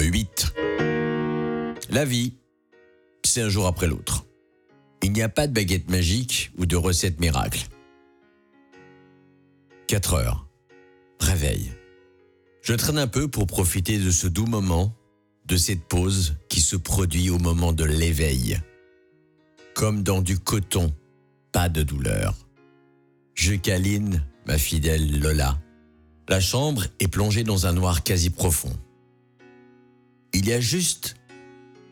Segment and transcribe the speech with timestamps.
[0.00, 0.54] 8.
[1.90, 2.34] La vie,
[3.24, 4.26] c'est un jour après l'autre.
[5.02, 7.66] Il n'y a pas de baguette magique ou de recette miracle.
[9.86, 10.46] 4 heures.
[11.20, 11.72] Réveil.
[12.62, 14.94] Je traîne un peu pour profiter de ce doux moment,
[15.46, 18.60] de cette pause qui se produit au moment de l'éveil.
[19.74, 20.92] Comme dans du coton,
[21.52, 22.34] pas de douleur.
[23.34, 25.58] Je câline ma fidèle Lola.
[26.28, 28.76] La chambre est plongée dans un noir quasi profond.
[30.32, 31.16] Il y a juste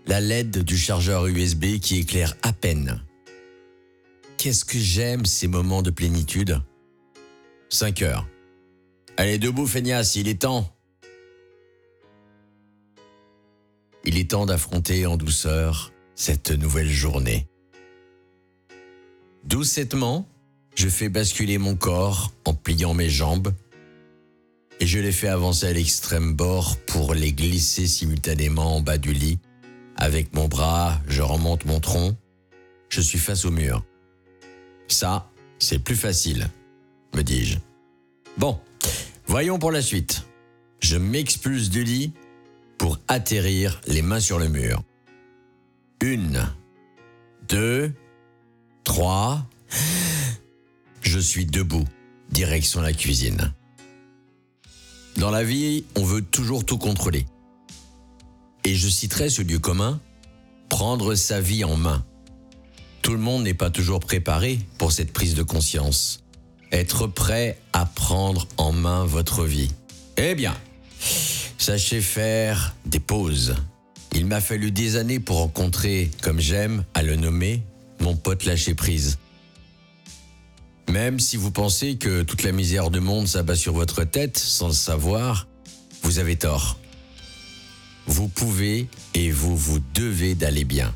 [0.07, 3.03] la LED du chargeur USB qui éclaire à peine.
[4.37, 6.61] Qu'est-ce que j'aime ces moments de plénitude?
[7.71, 8.29] 5 heures.
[9.17, 10.73] Allez, debout, feignasse, il est temps.
[14.05, 17.49] Il est temps d'affronter en douceur cette nouvelle journée.
[19.45, 20.29] Doucettement,
[20.75, 23.53] je fais basculer mon corps en pliant mes jambes
[24.87, 29.39] je les fais avancer à l'extrême bord pour les glisser simultanément en bas du lit.
[29.97, 32.17] Avec mon bras, je remonte mon tronc.
[32.89, 33.85] Je suis face au mur.
[34.87, 36.49] Ça, c'est plus facile,
[37.15, 37.59] me dis-je.
[38.39, 38.61] Bon,
[39.27, 40.25] voyons pour la suite.
[40.81, 42.13] Je m'expulse du lit
[42.79, 44.83] pour atterrir les mains sur le mur.
[46.01, 46.47] Une,
[47.49, 47.93] deux,
[48.85, 49.45] trois.
[51.01, 51.87] Je suis debout,
[52.31, 53.53] direction la cuisine.
[55.17, 57.27] Dans la vie, on veut toujours tout contrôler.
[58.65, 60.01] Et je citerai ce lieu commun,
[60.69, 62.05] prendre sa vie en main.
[63.01, 66.25] Tout le monde n'est pas toujours préparé pour cette prise de conscience.
[66.71, 69.71] Être prêt à prendre en main votre vie.
[70.19, 70.55] Eh bien,
[71.57, 73.55] sachez faire des pauses.
[74.13, 77.63] Il m'a fallu des années pour rencontrer, comme j'aime à le nommer,
[78.01, 79.19] mon pote lâcher prise.
[80.89, 84.69] Même si vous pensez que toute la misère du monde s'abat sur votre tête sans
[84.69, 85.47] le savoir,
[86.03, 86.79] vous avez tort.
[88.07, 90.95] Vous pouvez et vous vous devez d'aller bien.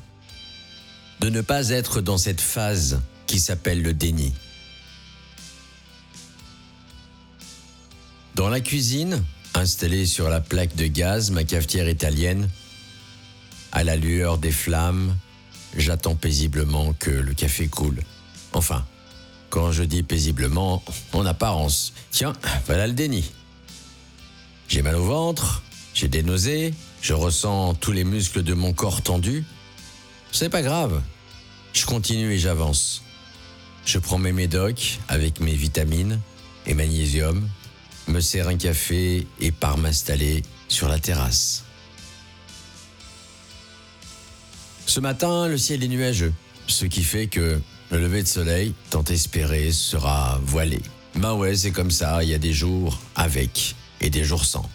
[1.20, 4.32] De ne pas être dans cette phase qui s'appelle le déni.
[8.36, 9.22] Dans la cuisine,
[9.54, 12.48] installée sur la plaque de gaz, ma cafetière italienne,
[13.72, 15.16] à la lueur des flammes,
[15.76, 18.00] j'attends paisiblement que le café coule.
[18.52, 18.84] Enfin,
[19.50, 21.92] quand je dis paisiblement, en apparence.
[22.10, 22.32] Tiens,
[22.66, 23.30] voilà le déni.
[24.68, 25.62] J'ai mal au ventre,
[25.92, 26.72] j'ai des nausées,
[27.02, 29.44] je ressens tous les muscles de mon corps tendus.
[30.32, 31.02] C'est pas grave.
[31.72, 33.02] Je continue et j'avance.
[33.84, 36.20] Je prends mes médocs avec mes vitamines
[36.66, 37.48] et magnésium,
[38.06, 41.64] me sers un café et pars m'installer sur la terrasse.
[44.86, 46.32] Ce matin, le ciel est nuageux,
[46.66, 50.80] ce qui fait que le lever de soleil, tant espéré, sera voilé.
[51.16, 54.68] Ben ouais, c'est comme ça, il y a des jours avec et des jours sans.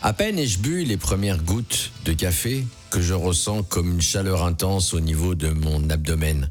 [0.00, 4.44] À peine ai-je bu les premières gouttes de café que je ressens comme une chaleur
[4.44, 6.50] intense au niveau de mon abdomen.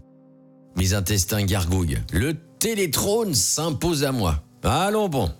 [0.75, 1.97] Mes intestins gargouillent.
[2.11, 4.43] Le télétrône s'impose à moi.
[4.63, 5.31] Allons bon.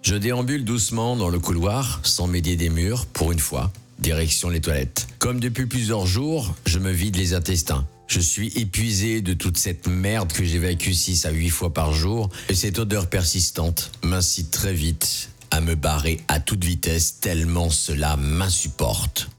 [0.00, 3.70] Je déambule doucement dans le couloir sans m'aider des murs pour une fois
[4.02, 5.06] direction les toilettes.
[5.18, 7.86] Comme depuis plusieurs jours, je me vide les intestins.
[8.08, 12.28] Je suis épuisé de toute cette merde que j'évacue 6 à 8 fois par jour
[12.50, 18.16] et cette odeur persistante m'incite très vite à me barrer à toute vitesse tellement cela
[18.16, 19.30] m'insupporte.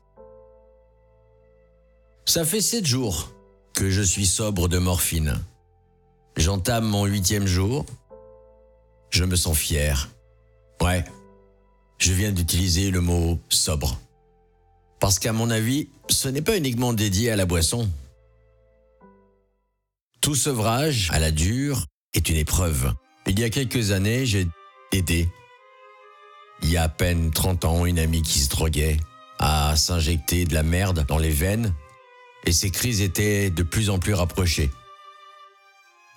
[2.26, 3.32] Ça fait 7 jours
[3.74, 5.40] que je suis sobre de morphine.
[6.38, 7.86] J'entame mon huitième jour.
[9.12, 10.10] Je me sens fier.
[10.82, 11.04] Ouais,
[12.00, 14.00] je viens d'utiliser le mot sobre.
[15.04, 17.90] Parce qu'à mon avis, ce n'est pas uniquement dédié à la boisson.
[20.22, 22.94] Tout sevrage à la dure est une épreuve.
[23.28, 24.48] Il y a quelques années, j'ai
[24.94, 25.28] aidé,
[26.62, 28.96] il y a à peine 30 ans, une amie qui se droguait,
[29.40, 31.74] à s'injecter de la merde dans les veines,
[32.46, 34.72] et ses crises étaient de plus en plus rapprochées.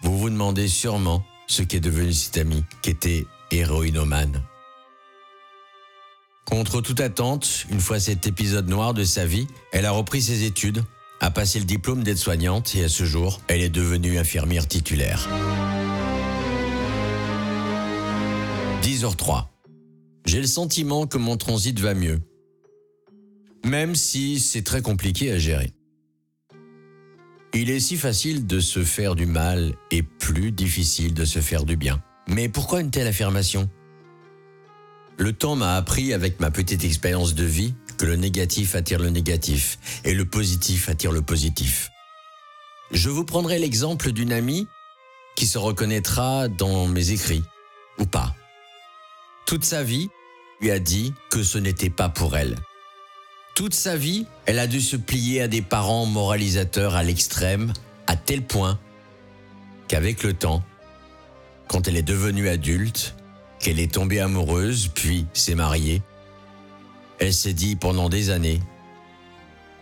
[0.03, 4.45] Vous vous demandez sûrement ce qu'est devenu cette amie, qui était héroïnomane.
[6.47, 10.45] Contre toute attente, une fois cet épisode noir de sa vie, elle a repris ses
[10.45, 10.85] études,
[11.21, 15.29] a passé le diplôme d'aide-soignante et à ce jour, elle est devenue infirmière titulaire.
[18.83, 19.47] 10h03.
[20.25, 22.21] J'ai le sentiment que mon transit va mieux.
[23.65, 25.73] Même si c'est très compliqué à gérer.
[27.55, 31.65] Il est si facile de se faire du mal et plus difficile de se faire
[31.65, 32.01] du bien.
[32.29, 33.69] Mais pourquoi une telle affirmation?
[35.19, 39.11] Le temps m'a appris avec ma petite expérience de vie que le négatif attire le
[39.11, 41.91] négatif et le positif attire le positif.
[42.91, 44.69] Je vous prendrai l'exemple d'une amie
[45.35, 47.43] qui se reconnaîtra dans mes écrits,
[47.99, 48.35] ou pas.
[49.47, 50.09] Toute sa vie
[50.61, 52.57] lui a dit que ce n'était pas pour elle.
[53.55, 57.73] Toute sa vie, elle a dû se plier à des parents moralisateurs à l'extrême,
[58.07, 58.79] à tel point
[59.89, 60.63] qu'avec le temps,
[61.69, 63.15] quand elle est devenue adulte,
[63.59, 66.03] qu'elle est tombée amoureuse, puis s'est mariée,
[67.19, 68.61] elle s'est dit pendant des années,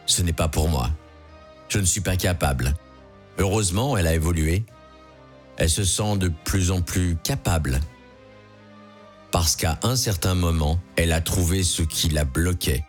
[0.07, 0.91] ce n'est pas pour moi.
[1.69, 2.75] Je ne suis pas capable.
[3.39, 4.65] Heureusement, elle a évolué.
[5.57, 7.81] Elle se sent de plus en plus capable.
[9.31, 12.85] Parce qu'à un certain moment, elle a trouvé ce qui la bloquait.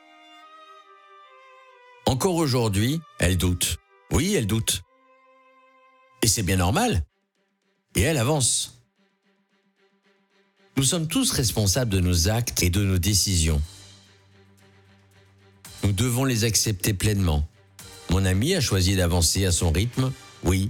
[2.06, 3.78] Encore aujourd'hui, elle doute.
[4.12, 4.84] Oui, elle doute.
[6.22, 7.04] Et c'est bien normal.
[7.96, 8.75] Et elle avance.
[10.78, 13.62] Nous sommes tous responsables de nos actes et de nos décisions.
[15.84, 17.48] Nous devons les accepter pleinement.
[18.10, 20.12] Mon ami a choisi d'avancer à son rythme,
[20.44, 20.70] oui,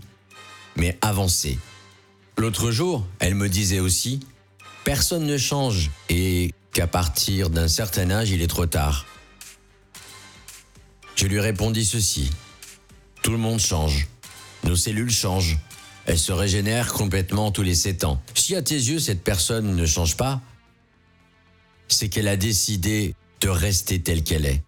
[0.75, 1.57] mais avancer.
[2.37, 4.19] L'autre jour, elle me disait aussi,
[4.83, 9.05] personne ne change et qu'à partir d'un certain âge, il est trop tard.
[11.15, 12.29] Je lui répondis ceci,
[13.23, 14.07] tout le monde change,
[14.65, 15.57] nos cellules changent,
[16.05, 18.21] elles se régénèrent complètement tous les sept ans.
[18.33, 20.41] Si à tes yeux cette personne ne change pas,
[21.87, 24.63] c'est qu'elle a décidé de rester telle qu'elle est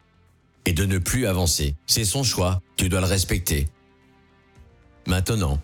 [0.66, 1.76] et de ne plus avancer.
[1.86, 3.70] C'est son choix, tu dois le respecter.
[5.06, 5.60] Maintenant,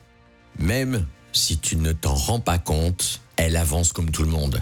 [0.59, 4.61] même si tu ne t'en rends pas compte, elle avance comme tout le monde.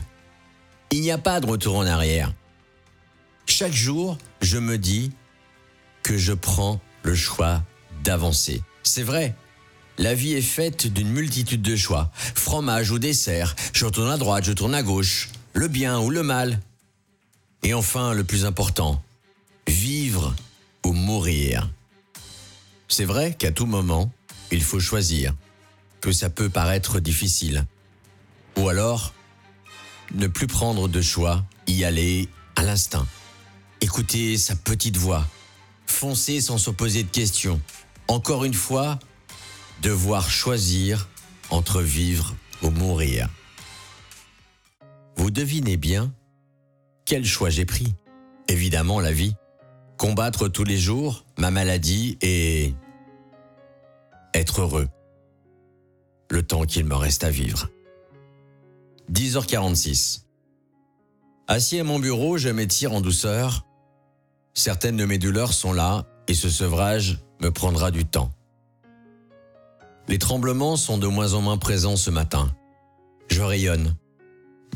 [0.92, 2.34] Il n'y a pas de retour en arrière.
[3.46, 5.12] Chaque jour, je me dis
[6.04, 7.64] que je prends le choix
[8.04, 8.64] d'avancer.
[8.84, 9.36] C'est vrai,
[9.98, 12.12] la vie est faite d'une multitude de choix.
[12.14, 16.24] Fromage ou dessert, je tourne à droite, je tourne à gauche, le bien ou le
[16.24, 16.60] mal.
[17.64, 19.04] Et enfin, le plus important,
[19.68, 20.36] vivre
[20.86, 21.70] ou mourir.
[22.88, 24.12] C'est vrai qu'à tout moment,
[24.52, 25.34] il faut choisir,
[26.02, 27.66] que ça peut paraître difficile.
[28.58, 29.14] Ou alors,
[30.14, 33.08] ne plus prendre de choix, y aller à l'instinct.
[33.80, 35.26] Écouter sa petite voix,
[35.86, 37.62] foncer sans se poser de questions.
[38.08, 39.00] Encore une fois,
[39.82, 41.10] devoir choisir
[41.50, 43.28] entre vivre ou mourir.
[45.16, 46.14] Vous devinez bien
[47.06, 47.94] quel choix j'ai pris.
[48.48, 49.36] Évidemment la vie.
[49.98, 52.74] Combattre tous les jours ma maladie et
[54.34, 54.88] être heureux.
[56.30, 57.70] Le temps qu'il me reste à vivre.
[59.12, 60.22] 10h46.
[61.48, 63.68] Assis à mon bureau, je m'étire en douceur.
[64.54, 68.32] Certaines de mes douleurs sont là et ce sevrage me prendra du temps.
[70.08, 72.52] Les tremblements sont de moins en moins présents ce matin.
[73.30, 73.96] Je rayonne.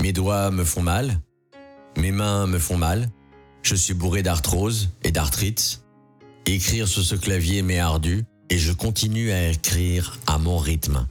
[0.02, 1.20] Mes doigts me font mal.
[1.98, 3.10] Mes mains me font mal.
[3.62, 5.84] Je suis bourré d'arthrose et d'arthrite.
[6.46, 11.08] Écrire sur ce clavier m'est ardu et je continue à écrire à mon rythme.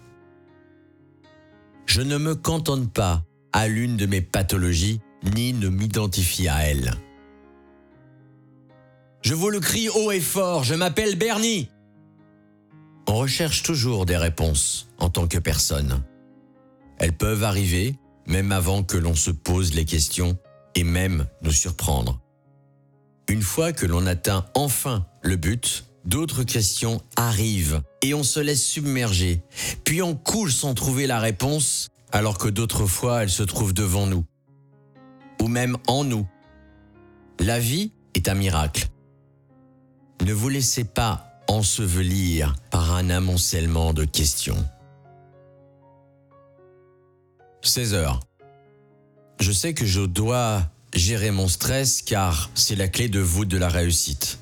[1.87, 5.01] Je ne me cantonne pas à l'une de mes pathologies
[5.35, 6.93] ni ne m'identifie à elle.
[9.23, 11.69] Je vous le crie haut et fort, je m'appelle Bernie.
[13.07, 16.03] On recherche toujours des réponses en tant que personne.
[16.99, 17.97] Elles peuvent arriver
[18.27, 20.39] même avant que l'on se pose les questions
[20.75, 22.21] et même nous surprendre.
[23.29, 28.65] Une fois que l'on atteint enfin le but, d'autres questions arrivent et on se laisse
[28.65, 29.43] submerger.
[29.85, 34.07] Puis on coule sans trouver la réponse alors que d'autres fois elles se trouvent devant
[34.07, 34.25] nous.
[35.43, 36.27] Ou même en nous.
[37.41, 38.89] La vie est un miracle.
[40.25, 44.65] Ne vous laissez pas ensevelir par un amoncellement de questions.
[47.63, 48.21] 16 heures.
[49.41, 50.63] Je sais que je dois
[50.95, 54.39] gérer mon stress car c'est la clé de voûte de la réussite.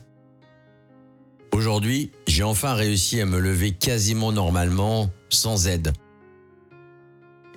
[1.53, 5.93] Aujourd'hui, j'ai enfin réussi à me lever quasiment normalement, sans aide.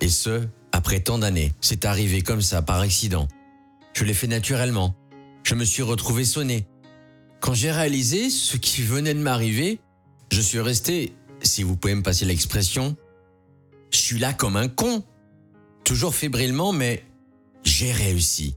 [0.00, 1.52] Et ce, après tant d'années.
[1.60, 3.26] C'est arrivé comme ça, par accident.
[3.94, 4.94] Je l'ai fait naturellement.
[5.42, 6.66] Je me suis retrouvé sonné.
[7.46, 9.78] Quand j'ai réalisé ce qui venait de m'arriver,
[10.32, 12.96] je suis resté, si vous pouvez me passer l'expression,
[13.92, 15.04] je suis là comme un con.
[15.84, 17.04] Toujours fébrilement, mais
[17.62, 18.56] j'ai réussi.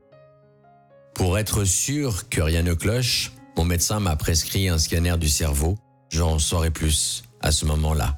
[1.13, 5.77] Pour être sûr que rien ne cloche, mon médecin m'a prescrit un scanner du cerveau.
[6.09, 8.17] J'en saurai plus à ce moment-là.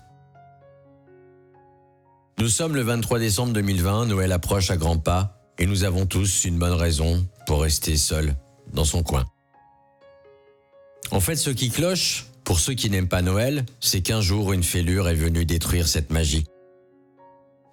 [2.39, 6.45] Nous sommes le 23 décembre 2020, Noël approche à grands pas et nous avons tous
[6.45, 8.33] une bonne raison pour rester seuls
[8.71, 9.25] dans son coin.
[11.11, 14.63] En fait, ce qui cloche, pour ceux qui n'aiment pas Noël, c'est qu'un jour une
[14.63, 16.45] fêlure est venue détruire cette magie.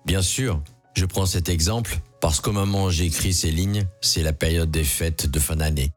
[0.04, 0.60] Bien sûr,
[0.94, 4.84] je prends cet exemple parce qu'au moment où j'écris ces lignes, c'est la période des
[4.84, 5.92] fêtes de fin d'année.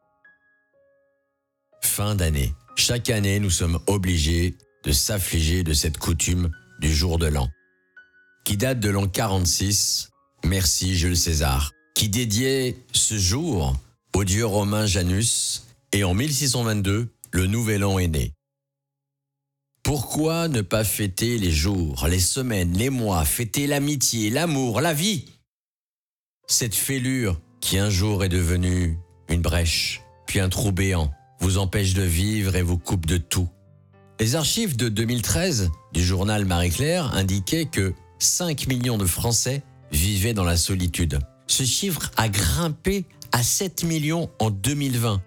[1.80, 2.54] Fin d'année.
[2.76, 7.48] Chaque année, nous sommes obligés de s'affliger de cette coutume du jour de l'an,
[8.44, 10.10] qui date de l'an 46,
[10.44, 13.76] merci Jules César, qui dédiait ce jour
[14.14, 18.34] au dieu romain Janus, et en 1622, le nouvel an est né.
[19.82, 25.24] Pourquoi ne pas fêter les jours, les semaines, les mois, fêter l'amitié, l'amour, la vie?
[26.46, 28.98] Cette fêlure qui un jour est devenue
[29.28, 31.10] une brèche, puis un trou béant,
[31.40, 33.48] vous empêche de vivre et vous coupe de tout.
[34.20, 40.44] Les archives de 2013 du journal Marie-Claire indiquaient que 5 millions de Français vivaient dans
[40.44, 41.18] la solitude.
[41.48, 45.22] Ce chiffre a grimpé à 7 millions en 2020.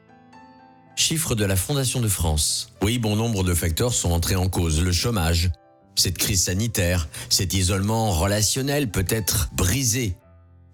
[0.96, 2.70] Chiffre de la Fondation de France.
[2.82, 4.82] Oui, bon nombre de facteurs sont entrés en cause.
[4.82, 5.52] Le chômage,
[5.96, 10.16] cette crise sanitaire, cet isolement relationnel peut-être brisé.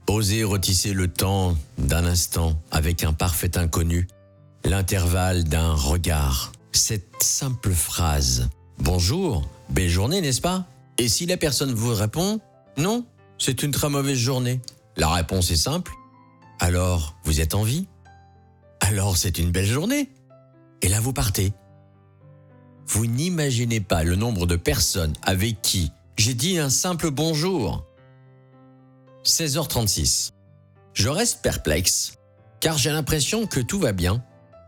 [0.07, 4.07] Oser retisser le temps d'un instant avec un parfait inconnu,
[4.63, 6.51] l'intervalle d'un regard.
[6.71, 10.65] Cette simple phrase Bonjour, belle journée, n'est-ce pas?
[10.97, 12.39] Et si la personne vous répond
[12.77, 13.05] Non,
[13.37, 14.59] c'est une très mauvaise journée.
[14.97, 15.91] La réponse est simple.
[16.59, 17.87] Alors, vous êtes en vie?
[18.81, 20.09] Alors c'est une belle journée.
[20.81, 21.53] Et là, vous partez.
[22.87, 27.85] Vous n'imaginez pas le nombre de personnes avec qui j'ai dit un simple bonjour.
[29.23, 30.33] 16h36.
[30.93, 32.17] Je reste perplexe,
[32.59, 34.23] car j'ai l'impression que tout va bien.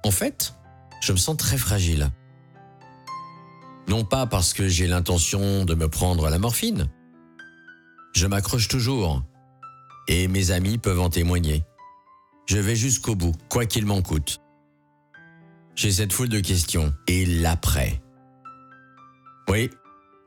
[0.05, 0.53] En fait,
[1.01, 2.09] je me sens très fragile.
[3.89, 6.89] Non pas parce que j'ai l'intention de me prendre la morphine.
[8.15, 9.21] Je m'accroche toujours.
[10.07, 11.63] Et mes amis peuvent en témoigner.
[12.45, 14.41] Je vais jusqu'au bout, quoi qu'il m'en coûte.
[15.75, 16.93] J'ai cette foule de questions.
[17.07, 18.01] Et l'après
[19.49, 19.69] Oui,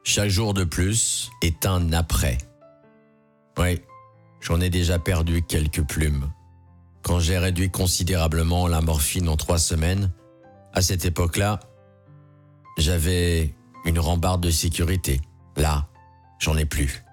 [0.02, 2.38] chaque jour de plus est un après.
[3.58, 3.80] Oui,
[4.40, 6.30] j'en ai déjà perdu quelques plumes.
[7.02, 10.10] Quand j'ai réduit considérablement la morphine en trois semaines,
[10.72, 11.60] à cette époque-là,
[12.78, 13.54] j'avais
[13.84, 15.20] une rambarde de sécurité.
[15.56, 15.88] Là,
[16.38, 17.04] j'en ai plus.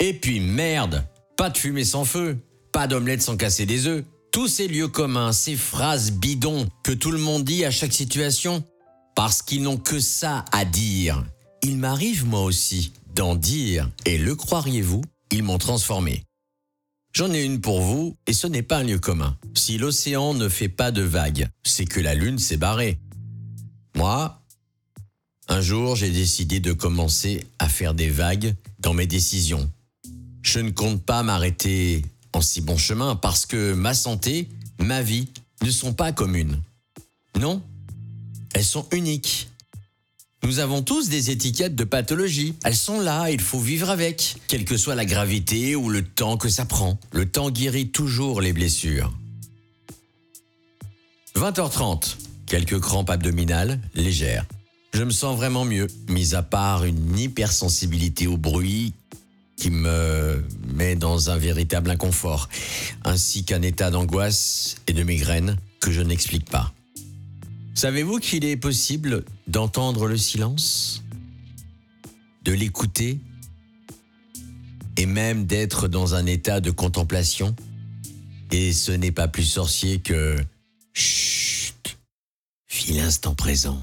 [0.00, 2.38] Et puis merde, pas de fumée sans feu.
[2.74, 4.04] Pas d'omelette sans casser des œufs.
[4.32, 8.64] Tous ces lieux communs, ces phrases bidons que tout le monde dit à chaque situation,
[9.14, 11.24] parce qu'ils n'ont que ça à dire.
[11.62, 16.24] Il m'arrive moi aussi d'en dire, et le croiriez-vous, ils m'ont transformé.
[17.12, 19.38] J'en ai une pour vous, et ce n'est pas un lieu commun.
[19.54, 22.98] Si l'océan ne fait pas de vagues, c'est que la lune s'est barrée.
[23.94, 24.42] Moi,
[25.46, 29.70] un jour, j'ai décidé de commencer à faire des vagues dans mes décisions.
[30.42, 32.02] Je ne compte pas m'arrêter
[32.36, 34.48] en si bon chemin parce que ma santé,
[34.78, 35.28] ma vie
[35.62, 36.60] ne sont pas communes.
[37.38, 37.62] Non,
[38.54, 39.48] elles sont uniques.
[40.42, 42.54] Nous avons tous des étiquettes de pathologie.
[42.64, 46.36] Elles sont là, il faut vivre avec, quelle que soit la gravité ou le temps
[46.36, 46.98] que ça prend.
[47.12, 49.12] Le temps guérit toujours les blessures.
[51.36, 54.44] 20h30, quelques crampes abdominales légères.
[54.92, 58.92] Je me sens vraiment mieux, mis à part une hypersensibilité au bruit
[59.56, 60.44] qui me
[60.74, 62.48] met dans un véritable inconfort,
[63.04, 66.72] ainsi qu'un état d'angoisse et de migraine que je n'explique pas.
[67.74, 71.02] Savez-vous qu'il est possible d'entendre le silence,
[72.44, 73.20] de l'écouter
[74.96, 77.54] et même d'être dans un état de contemplation?
[78.50, 80.36] Et ce n'est pas plus sorcier que
[80.92, 81.98] Chut,
[82.70, 83.82] vis l'instant présent.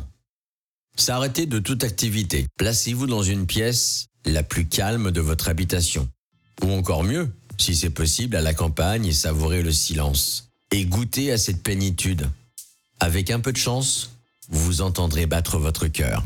[0.96, 2.48] S'arrêter de toute activité.
[2.58, 6.08] Placez-vous dans une pièce la plus calme de votre habitation.
[6.64, 10.50] Ou encore mieux, si c'est possible, à la campagne et savourer le silence.
[10.72, 12.30] Et goûter à cette plénitude.
[13.00, 14.12] Avec un peu de chance,
[14.50, 16.24] vous entendrez battre votre cœur.